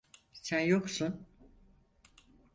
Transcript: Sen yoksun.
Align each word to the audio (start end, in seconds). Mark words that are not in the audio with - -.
Sen 0.33 0.59
yoksun. 0.59 1.27